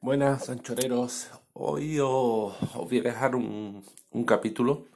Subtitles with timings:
[0.00, 1.30] Buenas, anchoreros.
[1.54, 4.86] Hoy os, voy a dejar un, un capítulo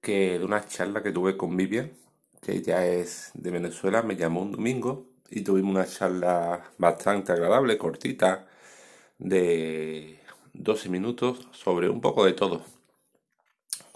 [0.00, 1.92] que de una charla que tuve con Vivian,
[2.40, 7.78] que ella es de Venezuela, me llamó un domingo y tuvimos una charla bastante agradable,
[7.78, 8.46] cortita,
[9.18, 10.20] de
[10.54, 12.64] 12 minutos sobre un poco de todo,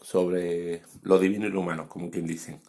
[0.03, 2.61] sobre lo divino y lo humano, como quien dicen.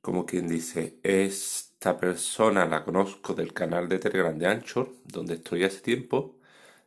[0.00, 5.64] Como quien dice, esta persona la conozco del canal de Telegram de Anchor, donde estoy
[5.64, 6.36] hace tiempo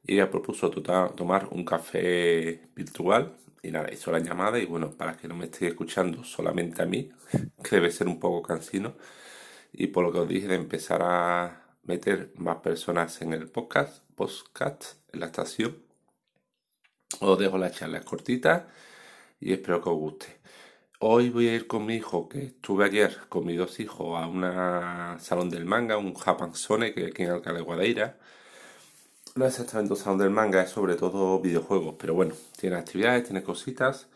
[0.05, 5.17] y ella propuso tomar un café virtual y nada, hizo la llamada y bueno, para
[5.17, 7.11] que no me estéis escuchando solamente a mí,
[7.63, 8.95] que debe ser un poco cansino,
[9.73, 14.03] y por lo que os dije de empezar a meter más personas en el podcast,
[14.15, 15.77] podcast, en la estación,
[17.19, 18.63] os dejo las charlas cortitas
[19.39, 20.27] y espero que os guste.
[20.99, 24.27] Hoy voy a ir con mi hijo, que estuve ayer con mis dos hijos a
[24.27, 28.17] un salón del manga, un Japan Zone, que aquí en Alcalá de Guadaira,
[29.35, 33.25] no es exactamente un salón del manga, es sobre todo videojuegos, pero bueno, tiene actividades,
[33.25, 34.07] tiene cositas.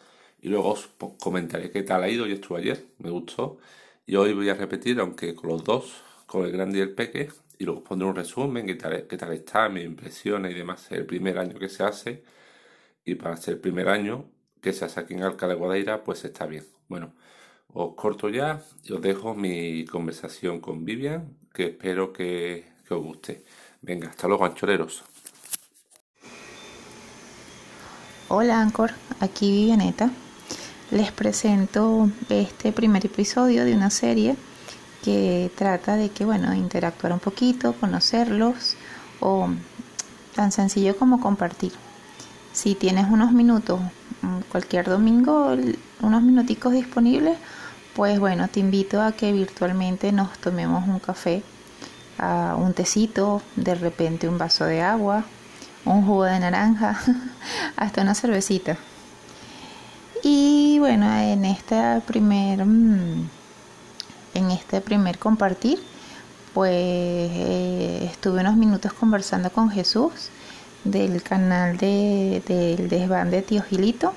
[0.42, 0.90] Y luego os
[1.20, 2.26] comentaré qué tal ha ido.
[2.26, 3.58] Yo estuve ayer, me gustó.
[4.06, 7.30] Y hoy voy a repetir, aunque con los dos, con el grande y el peque.
[7.58, 10.90] Y luego os pondré un resumen, qué tal, qué tal está, mis impresiones y demás.
[10.92, 12.24] El primer año que se hace.
[13.06, 14.26] Y para ser el primer año
[14.62, 16.66] que se hace aquí en Alcalá de Guadaira, pues está bien.
[16.88, 17.14] Bueno,
[17.74, 23.04] os corto ya y os dejo mi conversación con Vivian, que espero que, que os
[23.04, 23.44] guste.
[23.82, 25.04] Venga, hasta luego, anchoreros.
[28.32, 28.92] Hola Anchor,
[29.22, 30.12] aquí Vivianeta.
[30.92, 34.36] Les presento este primer episodio de una serie
[35.04, 38.76] que trata de que, bueno, interactuar un poquito, conocerlos
[39.20, 39.50] o
[40.36, 41.72] tan sencillo como compartir.
[42.54, 43.80] Si tienes unos minutos,
[44.22, 45.58] mm, cualquier domingo,
[46.02, 47.36] unos minuticos disponibles,
[47.96, 51.42] pues bueno, te invito a que virtualmente nos tomemos un café,
[52.58, 55.26] un tecito, de repente un vaso de agua,
[55.86, 57.00] un jugo de naranja,
[57.76, 58.78] hasta una cervecita.
[60.24, 63.30] Y bueno, en este primer, mm,
[64.36, 65.80] en este primer compartir,
[66.54, 70.32] pues eh, estuve unos minutos conversando con Jesús
[70.84, 74.14] del canal de, del desván de Tío Gilito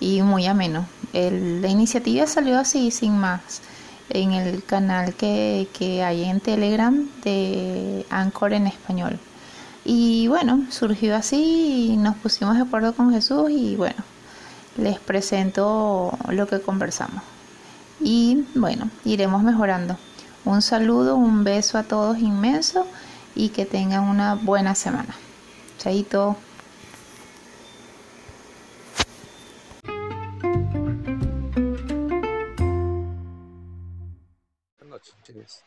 [0.00, 0.88] y muy ameno.
[1.12, 3.62] El- la iniciativa salió así, sin más,
[4.08, 9.20] en el canal que, que hay en Telegram de Anchor en español.
[9.84, 14.02] Y bueno, surgió así y nos pusimos de acuerdo con Jesús y bueno,
[14.76, 17.22] les presento lo que conversamos.
[18.00, 19.96] Y bueno, iremos mejorando.
[20.44, 22.86] Un saludo, un beso a todos inmenso
[23.34, 25.14] y que tengan una buena semana.
[25.78, 26.36] Chaito.
[34.78, 35.64] Buenas noches.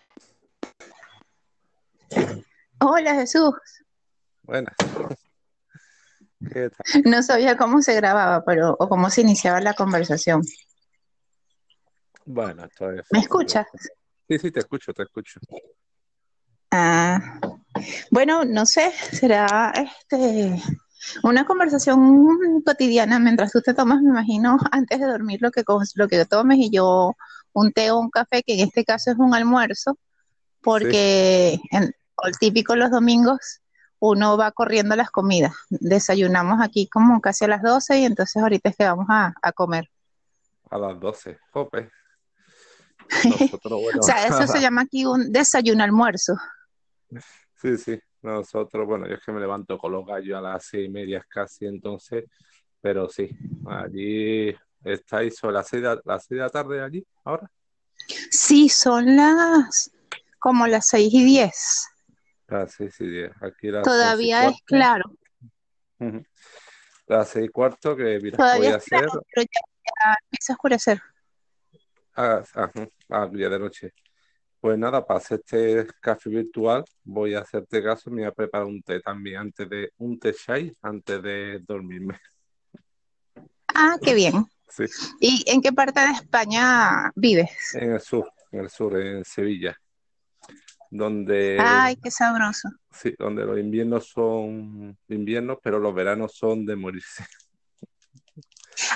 [2.79, 3.53] Hola Jesús.
[4.43, 4.75] Buenas.
[6.51, 7.01] ¿Qué tal?
[7.05, 10.41] No sabía cómo se grababa, pero o cómo se iniciaba la conversación.
[12.25, 13.67] Bueno, es ¿Me escuchas?
[14.27, 15.39] Sí, sí, te escucho, te escucho.
[16.71, 17.39] Ah,
[18.11, 20.61] bueno, no sé, será este
[21.21, 25.63] una conversación cotidiana mientras tú te tomas, me imagino, antes de dormir lo que
[25.95, 27.15] lo que tomes y yo
[27.51, 31.93] un té o un café, que en este caso es un almuerzo, Sí, porque en,
[32.15, 33.61] o el típico los domingos
[34.05, 35.53] uno va corriendo las comidas.
[35.69, 39.51] Desayunamos aquí como casi a las 12 y entonces ahorita es que vamos a, a
[39.53, 39.89] comer.
[40.69, 41.39] a las 12.
[41.51, 41.89] Jope.
[43.39, 46.33] Nosotros, bueno, O sea, eso se llama aquí un desayuno almuerzo.
[47.55, 47.97] sí, sí.
[48.21, 51.25] Nosotros, bueno, yo es que me levanto con los gallos a las seis y media
[51.29, 52.25] casi, entonces,
[52.81, 53.29] pero sí,
[53.67, 54.53] allí
[54.83, 57.49] estáis sobre las seis de, las seis de la tarde allí, ahora.
[58.29, 59.91] Sí, son las
[60.39, 61.92] como las 6 y 10.
[62.53, 65.03] Aquí y Todavía es claro.
[67.07, 70.17] Las seis y cuarto, que mira, voy todavía a es claro, hacer pero ya, ya
[70.23, 71.01] empieza a oscurecer.
[72.15, 72.71] a, a,
[73.23, 73.93] a día de noche.
[74.59, 78.65] Pues nada, para hacer este café virtual, voy a hacerte caso, me voy a preparar
[78.65, 82.17] un té también antes de, un té chai antes de dormirme.
[83.67, 84.45] Ah, qué bien.
[84.73, 84.85] Sí,
[85.19, 87.75] ¿Y en qué parte de España vives?
[87.75, 89.77] en el sur, en el sur, en Sevilla,
[90.93, 92.69] donde, Ay, qué sabroso.
[92.91, 97.25] sí, donde los inviernos son inviernos, pero los veranos son de morirse.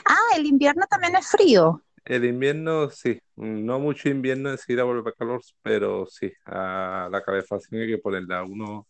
[0.05, 1.83] Ah, el invierno también es frío.
[2.03, 7.81] El invierno, sí, no mucho invierno, enseguida vuelve a calor, pero sí, a la calefacción
[7.81, 8.43] hay que ponerla.
[8.43, 8.87] Uno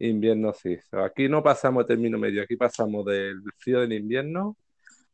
[0.00, 0.76] invierno, sí.
[0.90, 4.56] Aquí no pasamos de término medio, aquí pasamos del frío del invierno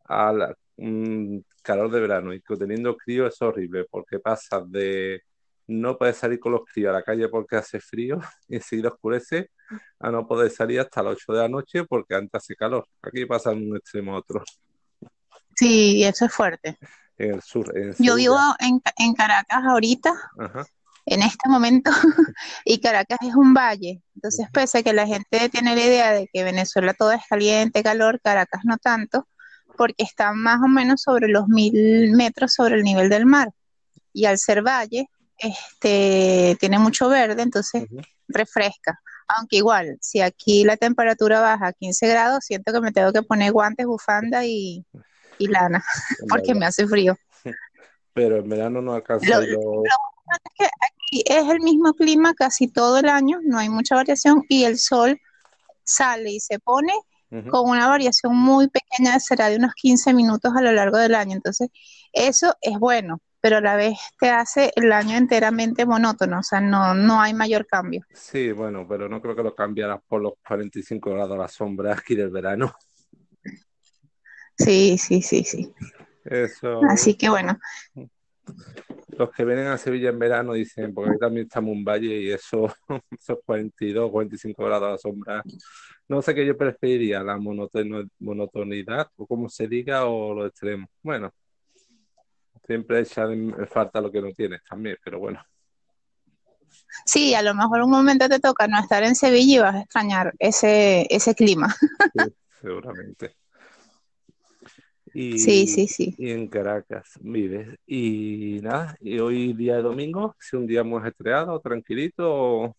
[0.05, 2.33] al mm, calor de verano.
[2.33, 5.23] Y teniendo frío es horrible, porque pasas de
[5.67, 8.19] no puedes salir con los críos a la calle porque hace frío
[8.49, 9.51] y enseguida oscurece,
[9.99, 12.87] a no poder salir hasta las 8 de la noche porque antes hace calor.
[13.03, 14.43] Aquí pasa de un extremo a otro.
[15.57, 16.79] Sí, eso es fuerte.
[17.17, 17.73] En el sur.
[17.99, 20.13] Yo vivo en, en Caracas ahorita,
[21.07, 21.91] en este momento,
[22.65, 24.03] y Caracas es un valle.
[24.17, 27.85] Entonces, pese a que la gente tiene la idea de que Venezuela todo es caliente,
[27.85, 29.29] calor, Caracas no tanto,
[29.77, 33.51] porque está más o menos sobre los mil metros sobre el nivel del mar.
[34.13, 35.09] Y al ser valle,
[35.39, 37.85] este, tiene mucho verde, entonces
[38.29, 39.01] refresca.
[39.29, 43.23] Aunque igual, si aquí la temperatura baja a 15 grados, siento que me tengo que
[43.23, 44.85] poner guantes, bufanda y,
[45.39, 45.85] lana,
[46.29, 47.17] porque me hace frío.
[48.13, 49.27] Pero en verano no alcanza.
[49.27, 49.83] Lo, lo...
[49.85, 54.43] es que aquí es el mismo clima casi todo el año, no hay mucha variación
[54.49, 55.19] y el sol
[55.83, 56.93] sale y se pone
[57.51, 61.33] con una variación muy pequeña, será de unos 15 minutos a lo largo del año.
[61.33, 61.69] Entonces,
[62.13, 66.63] eso es bueno pero a la vez te hace el año enteramente monótono, o sea,
[66.63, 68.01] no, no hay mayor cambio.
[68.15, 71.93] Sí, bueno, pero no creo que lo cambiarás por los 45 grados a la sombra
[71.93, 72.75] aquí del verano.
[74.57, 75.71] Sí, sí, sí, sí.
[76.25, 76.81] Eso.
[76.89, 77.59] Así que bueno.
[79.09, 82.17] Los que vienen a Sevilla en verano dicen, porque aquí también estamos en un valle
[82.23, 82.75] y eso,
[83.11, 85.43] esos 42, 45 grados a la sombra.
[86.09, 90.87] No sé qué yo preferiría, la monotonidad, o como se diga, o lo extremo.
[91.03, 91.31] Bueno,
[92.67, 95.45] siempre echan falta lo que no tienes también, pero bueno.
[97.05, 99.81] Sí, a lo mejor un momento te toca no estar en Sevilla y vas a
[99.81, 101.75] extrañar ese, ese clima.
[102.61, 103.37] seguramente.
[105.13, 106.15] Y, sí, sí, sí.
[106.19, 107.79] Y en Caracas vives.
[107.87, 112.75] Y nada, y hoy día de domingo, si un día muy estreado, tranquilito.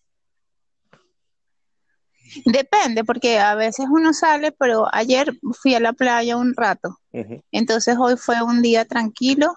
[2.45, 6.97] Depende, porque a veces uno sale, pero ayer fui a la playa un rato.
[7.51, 9.55] Entonces hoy fue un día tranquilo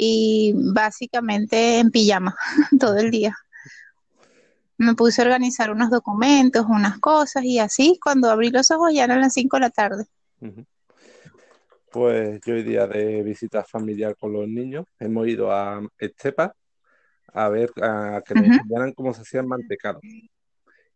[0.00, 2.36] y básicamente en pijama
[2.80, 3.34] todo el día.
[4.78, 9.04] Me puse a organizar unos documentos, unas cosas y así cuando abrí los ojos ya
[9.04, 10.04] eran las 5 de la tarde.
[11.90, 16.54] Pues yo hoy día de visita familiar con los niños, hemos ido a Estepa
[17.34, 20.00] a ver a que nos enseñaran cómo se hacían mantecados.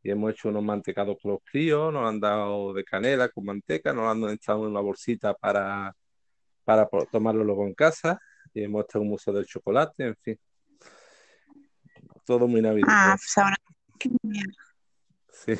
[0.04, 3.92] Y hemos hecho unos mantecados con los críos, nos han dado de canela con manteca,
[3.92, 5.92] nos han echado en una bolsita para,
[6.64, 8.20] para tomarlo luego en casa
[8.54, 10.38] y muestra un museo del chocolate, en fin.
[12.24, 12.86] Todo muy navideño.
[12.88, 13.56] Ah, pues ahora.
[15.30, 15.54] Sí.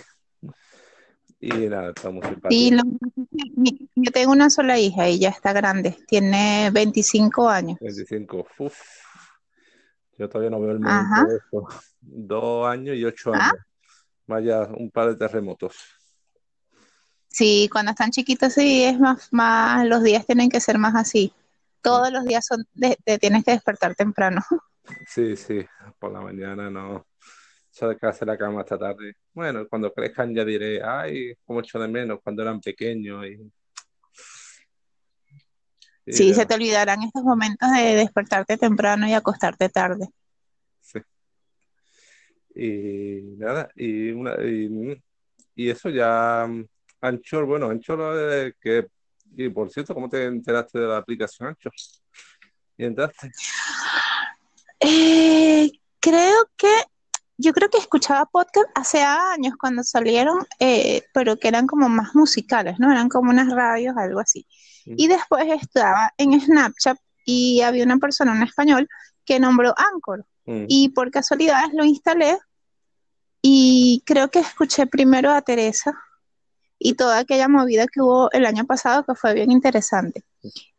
[1.41, 2.71] Y nada, estamos sí,
[3.97, 7.79] yo tengo una sola hija y ya está grande, tiene 25 años.
[7.81, 8.79] 25, Uf.
[10.17, 11.69] Yo todavía no veo el momento de eso.
[12.01, 13.49] Dos años y ocho ah.
[13.49, 13.65] años.
[14.25, 15.77] Vaya, un par de terremotos.
[17.27, 21.33] Sí, cuando están chiquitos sí es más, más, los días tienen que ser más así
[21.83, 22.65] todos los días son
[23.05, 24.41] te tienes que despertar temprano.
[25.07, 25.65] Sí, sí,
[25.99, 27.07] por la mañana no.
[27.75, 29.15] Yo de casa la cama hasta tarde.
[29.33, 33.25] Bueno, cuando crezcan ya diré, ay, como echo de menos cuando eran pequeños.
[33.27, 33.51] Y...
[36.13, 40.09] sí, se te olvidarán estos momentos de despertarte temprano y acostarte tarde.
[40.81, 40.99] Sí.
[42.55, 46.47] Y nada, y, una, y, eso ya,
[47.01, 48.89] Anchor, bueno, Anchor que
[49.37, 51.71] y por cierto, ¿cómo te enteraste de la aplicación Ancho?
[52.77, 53.31] ¿Y entraste?
[54.81, 55.71] Eh,
[56.01, 56.73] creo que,
[57.39, 62.15] yo creo que escuchaba podcast hace años cuando salieron, eh, pero que eran como más
[62.15, 62.91] musicales, ¿no?
[62.91, 64.47] Eran como unas radios, algo así.
[64.85, 68.89] Y después estaba en Snapchat y había una persona en español
[69.25, 70.27] que nombró Anchor.
[70.45, 70.65] Mm.
[70.69, 72.37] Y por casualidad lo instalé
[73.41, 75.97] y creo que escuché primero a Teresa
[76.83, 80.25] y toda aquella movida que hubo el año pasado que fue bien interesante.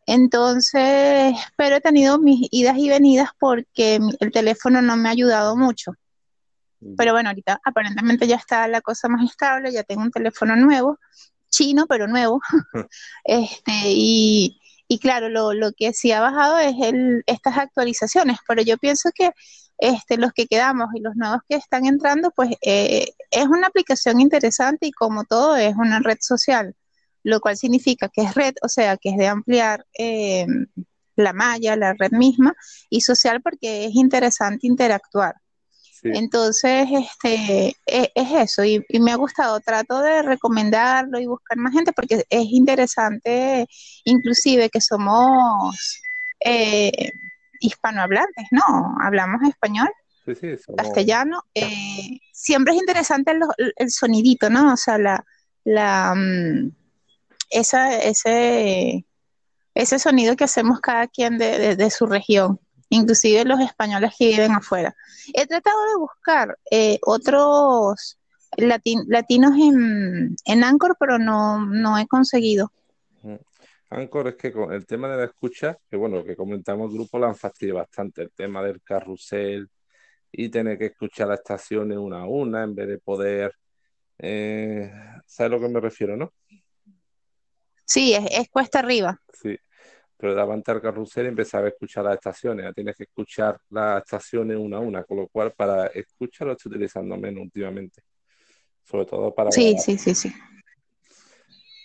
[0.06, 5.56] Entonces, pero he tenido mis idas y venidas porque el teléfono no me ha ayudado
[5.56, 5.94] mucho.
[6.98, 11.00] Pero bueno, ahorita aparentemente ya está la cosa más estable, ya tengo un teléfono nuevo,
[11.50, 12.42] chino, pero nuevo.
[13.24, 18.62] este, y, y claro, lo, lo, que sí ha bajado es el, estas actualizaciones, pero
[18.62, 19.32] yo pienso que
[19.78, 24.20] este, los que quedamos y los nuevos que están entrando, pues eh, es una aplicación
[24.20, 26.76] interesante y como todo es una red social,
[27.24, 30.46] lo cual significa que es red, o sea, que es de ampliar eh,
[31.16, 32.56] la malla, la red misma,
[32.90, 35.36] y social porque es interesante interactuar.
[36.06, 41.72] Entonces, este, e, es, eso, y, me ha gustado, trato de recomendarlo y buscar más
[41.74, 43.68] gente porque es interesante,
[44.04, 46.02] inclusive que somos...
[46.46, 47.14] Eh,
[47.64, 48.96] hispanohablantes, ¿no?
[49.02, 49.90] Hablamos español,
[50.78, 51.44] castellano.
[51.54, 53.34] Eh, siempre es interesante
[53.76, 54.74] el, sonidito, ¿no?
[54.74, 55.26] O sea, la,
[55.64, 56.72] la mm,
[57.50, 59.06] esa, ese,
[59.74, 62.60] ese sonido que hacemos cada quien de, su región.
[62.90, 64.96] inclusive los españoles que viven afuera.
[65.34, 68.18] He tratado de buscar eh, otros
[68.56, 72.72] latinos en, en Anchor, pero no, no he conseguido.
[73.94, 76.98] Anchor es que con el tema de la escucha, que bueno, lo que comentamos el
[76.98, 79.70] grupo lo han fastidiado bastante, el tema del carrusel
[80.32, 83.54] y tener que escuchar las estaciones una a una en vez de poder,
[84.18, 84.92] eh,
[85.26, 86.34] ¿sabes a lo que me refiero, no?
[87.86, 89.22] Sí, es, cuesta arriba.
[89.32, 89.56] Sí,
[90.18, 94.58] pero davante al carrusel empezaba a escuchar las estaciones, ya tienes que escuchar las estaciones
[94.58, 98.02] una a una, con lo cual para escuchar lo estoy utilizando menos últimamente,
[98.84, 99.52] sobre todo para...
[99.52, 100.34] Sí, sí, sí, sí.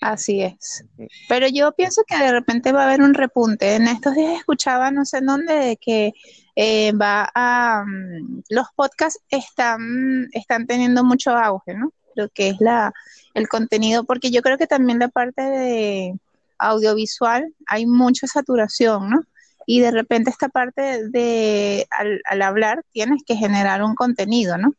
[0.01, 0.85] Así es.
[1.29, 3.75] Pero yo pienso que de repente va a haber un repunte.
[3.75, 6.13] En estos días escuchaba, no sé en dónde, de que
[6.55, 7.85] eh, va a...
[7.85, 11.93] Mm, los podcasts están, están teniendo mucho auge, ¿no?
[12.15, 12.93] Lo que es la,
[13.35, 16.15] el contenido, porque yo creo que también la parte de
[16.59, 19.23] audiovisual hay mucha saturación, ¿no?
[19.67, 24.75] Y de repente esta parte de, al, al hablar, tienes que generar un contenido, ¿no?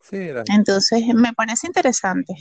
[0.00, 2.34] Sí, Entonces, me parece interesante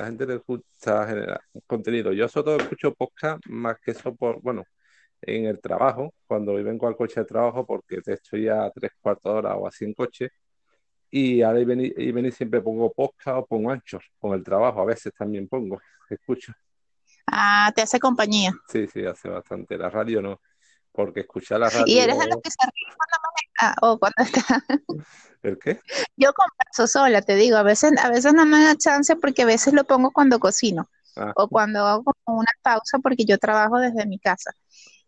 [0.00, 2.12] la gente le gusta generar contenido.
[2.14, 4.64] Yo sobre todo escucho podcast más que eso por, bueno,
[5.20, 9.30] en el trabajo, cuando vengo al coche de trabajo, porque te estoy a tres cuartos
[9.30, 10.30] de hora o así en coche,
[11.10, 14.86] y ahora y venir, y siempre pongo podcast o pongo anchos, con el trabajo, a
[14.86, 15.78] veces también pongo,
[16.08, 16.54] escucho.
[17.26, 18.52] Ah, te hace compañía.
[18.68, 19.76] Sí, sí, hace bastante.
[19.76, 20.40] La radio no,
[20.92, 21.84] porque escuchar la radio...
[21.86, 23.18] ¿Y eres de los que se ríe cuando
[23.58, 24.64] maneja o cuando está...?
[25.42, 25.80] ¿El qué?
[26.16, 29.46] Yo converso sola, te digo, a veces, a veces no me da chance porque a
[29.46, 31.32] veces lo pongo cuando cocino ah.
[31.34, 34.52] o cuando hago como una pausa porque yo trabajo desde mi casa.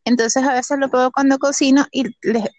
[0.04, 2.04] Entonces a veces lo pongo cuando cocino y,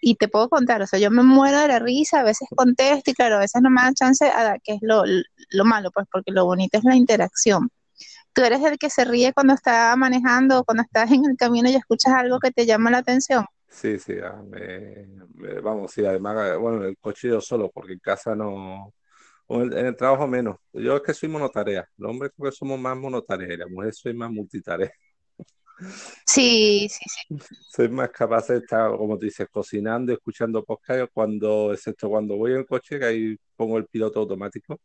[0.00, 3.10] y te puedo contar, o sea, yo me muero de la risa, a veces contesto
[3.10, 5.02] y claro, a veces no me da chance, a, que es lo,
[5.50, 7.70] lo malo, pues porque lo bonito es la interacción.
[8.32, 11.68] ¿Tú eres el que se ríe cuando está manejando o cuando estás en el camino
[11.68, 13.44] y escuchas algo que te llama la atención?
[13.74, 14.40] Sí, sí, ah,
[15.62, 18.94] vamos, sí, además, bueno, en el coche yo solo, porque en casa no,
[19.48, 20.56] en el, trabajo menos.
[20.72, 23.92] Yo es que soy monotarea, los hombres creo que somos más monotarea y la mujer
[23.92, 24.92] soy más multitarea.
[26.24, 27.20] Sí, sí, sí.
[27.68, 32.52] Soy más capaz de estar, como tú dices, cocinando, escuchando podcast, cuando, excepto cuando voy
[32.52, 34.80] en el coche, que ahí pongo el piloto automático.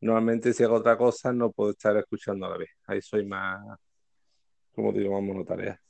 [0.00, 2.70] Normalmente si hago otra cosa no puedo estar escuchando a la vez.
[2.88, 3.78] Ahí soy más,
[4.74, 5.80] como digo, más monotarea.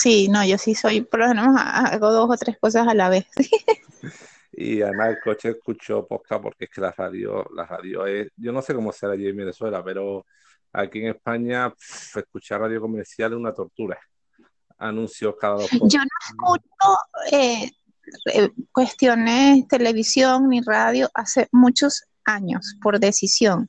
[0.00, 3.08] Sí, no, yo sí soy, por lo menos hago dos o tres cosas a la
[3.08, 3.26] vez.
[4.52, 8.52] y además el coche escucho podcast porque es que la radio, la radio es, yo
[8.52, 10.24] no sé cómo será allí en Venezuela, pero
[10.72, 11.74] aquí en España
[12.14, 13.98] escuchar radio comercial es una tortura.
[14.76, 17.68] Anuncios cada dos Yo no escucho eh,
[18.32, 23.68] eh, cuestiones televisión ni radio hace muchos años por decisión.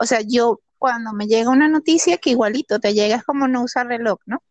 [0.00, 3.64] O sea, yo cuando me llega una noticia que igualito te llega es como no
[3.64, 4.44] usar reloj, ¿no?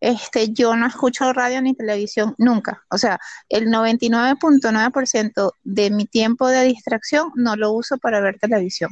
[0.00, 2.84] Este, yo no escucho radio ni televisión nunca.
[2.90, 8.90] O sea, el 99.9% de mi tiempo de distracción no lo uso para ver televisión.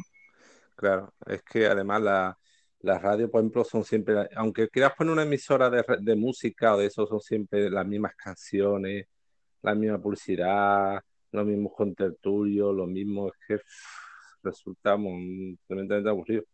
[0.77, 2.39] Claro, es que además la,
[2.81, 6.79] la radio, por ejemplo, son siempre, aunque quieras poner una emisora de, de música o
[6.79, 9.07] de eso, son siempre las mismas canciones,
[9.63, 13.61] la misma publicidad, los mismos contertulios, lo mismo, es que
[14.43, 15.13] resultamos
[15.67, 16.47] tremendamente aburridos.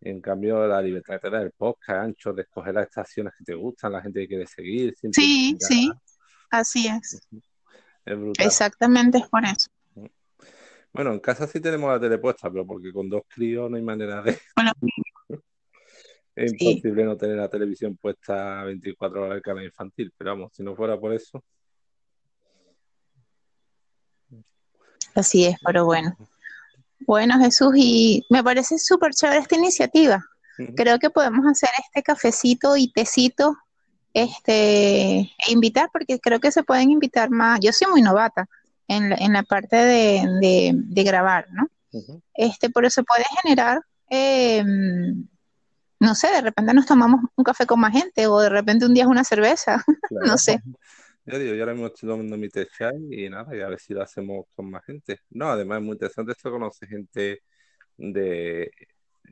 [0.00, 3.54] En cambio, la libertad de tener el podcast ancho, de escoger las estaciones que te
[3.54, 4.94] gustan, la gente que quiere seguir.
[5.12, 5.90] Sí, sí,
[6.50, 7.20] así es.
[8.38, 9.68] Exactamente es por eso.
[10.92, 13.82] Bueno, en casa sí tenemos la tele puesta, pero porque con dos críos no hay
[13.82, 14.38] manera de...
[16.34, 20.62] es imposible no tener la televisión puesta 24 horas el canal infantil, pero vamos, si
[20.62, 21.42] no fuera por eso...
[25.14, 26.16] Así es, pero bueno.
[27.00, 30.24] Bueno, Jesús, y me parece súper chévere esta iniciativa.
[30.74, 33.58] Creo que podemos hacer este cafecito y tecito,
[34.14, 37.60] este, e invitar, porque creo que se pueden invitar más.
[37.60, 38.48] Yo soy muy novata
[38.88, 41.68] en la, en la parte de, de, grabar, ¿no?
[42.34, 45.26] Este, pero se puede generar, em,
[46.00, 48.94] no sé, de repente nos tomamos un café con más gente, o de repente un
[48.94, 50.62] día es una cerveza, no sé.
[51.26, 52.68] Yo digo, yo ahora mismo estoy tomando mi té
[53.10, 55.18] y nada, y a ver si lo hacemos con más gente.
[55.30, 57.42] No, además es muy interesante esto conoce gente
[57.96, 58.70] de...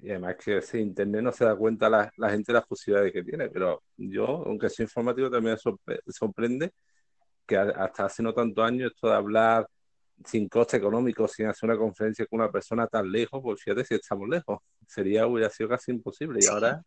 [0.02, 3.12] Y además que ese internet no se da cuenta la, la gente de las posibilidades
[3.12, 6.72] que tiene, pero yo, aunque soy informativo, también me sorprende
[7.46, 9.68] que hasta hace no tantos años esto de hablar
[10.24, 13.94] sin coste económico, sin hacer una conferencia con una persona tan lejos, pues fíjate si
[13.94, 16.40] estamos lejos, sería, hubiera sido casi imposible.
[16.42, 16.82] Y ahora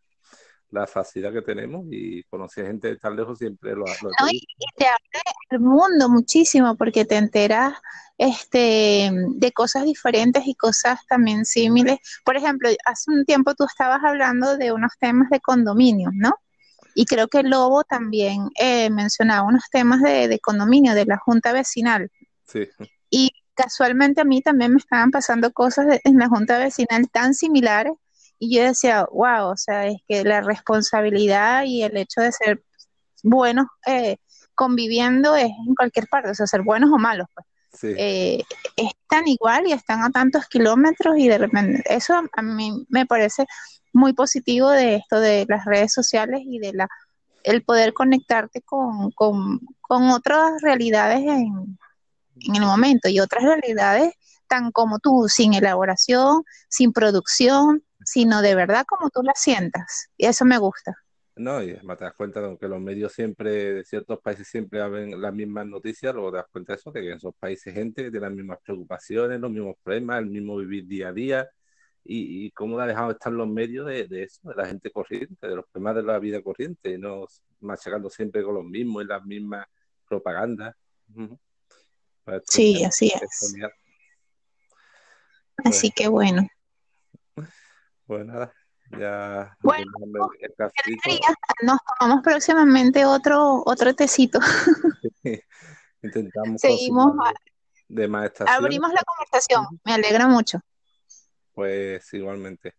[0.70, 4.40] la facilidad que tenemos y conocer gente tan lejos siempre lo, lo y
[4.76, 7.74] te abre el mundo muchísimo porque te enteras
[8.18, 12.00] este de cosas diferentes y cosas también similares.
[12.24, 16.34] Por ejemplo, hace un tiempo tú estabas hablando de unos temas de condominios, ¿no?
[16.94, 21.52] Y creo que Lobo también eh, mencionaba unos temas de, de, condominio, de la junta
[21.52, 22.10] vecinal.
[22.44, 22.68] Sí.
[23.08, 27.92] Y casualmente a mí también me estaban pasando cosas en la junta vecinal tan similares.
[28.38, 32.62] Y yo decía, wow, o sea, es que la responsabilidad y el hecho de ser
[33.22, 34.16] buenos eh,
[34.54, 37.26] conviviendo es en cualquier parte, o sea, ser buenos o malos.
[37.34, 37.46] Pues.
[37.72, 37.94] Sí.
[37.96, 38.42] Eh,
[38.76, 43.46] están igual y están a tantos kilómetros y de repente eso a mí me parece
[43.92, 46.88] muy positivo de esto de las redes sociales y de la
[47.44, 51.78] el poder conectarte con, con, con otras realidades en,
[52.40, 54.14] en el momento y otras realidades
[54.48, 60.08] tan como tú, sin elaboración, sin producción, sino de verdad como tú la sientas.
[60.16, 60.94] Y eso me gusta.
[61.38, 64.86] No, y además te das cuenta de que los medios siempre, de ciertos países siempre
[64.88, 67.72] ven las mismas noticias, luego te das cuenta de eso, de que en esos países
[67.72, 71.48] gente que tiene las mismas preocupaciones, los mismos problemas, el mismo vivir día a día,
[72.02, 74.90] y, y cómo ha dejado de estar los medios de, de, eso, de la gente
[74.90, 77.26] corriente, de los problemas de la vida corriente, y no
[77.60, 79.64] machacando siempre con los mismos y las mismas
[80.08, 80.74] propagandas.
[81.14, 81.38] Uh -huh.
[82.24, 83.22] pues, sí, así es.
[83.22, 83.54] es
[85.64, 86.48] así que bueno.
[88.08, 88.50] Pues nada,
[88.98, 89.92] ya bueno,
[91.62, 94.40] nos tomamos próximamente otro otro tecito.
[96.02, 97.12] Intentamos seguimos
[97.86, 98.04] de
[98.46, 100.60] abrimos la conversación, me alegra mucho.
[101.52, 102.76] Pues igualmente.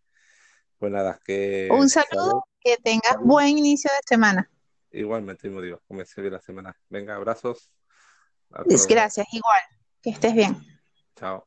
[0.78, 4.50] Pues nada, que un saludo, que tengas buen inicio de semana.
[4.90, 6.76] Igualmente, mismo digo, comience bien la semana.
[6.88, 7.70] Venga, abrazos.
[8.88, 9.60] Gracias, igual.
[10.02, 10.56] Que estés bien.
[11.14, 11.46] Chao.